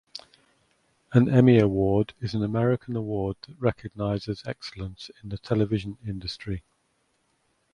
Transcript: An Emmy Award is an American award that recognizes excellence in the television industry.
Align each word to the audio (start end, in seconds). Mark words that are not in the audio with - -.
An 1.11 1.29
Emmy 1.29 1.59
Award 1.59 2.15
is 2.21 2.33
an 2.33 2.41
American 2.43 2.95
award 2.95 3.37
that 3.47 3.55
recognizes 3.61 4.41
excellence 4.47 5.11
in 5.21 5.29
the 5.29 5.37
television 5.37 5.99
industry. 6.03 6.63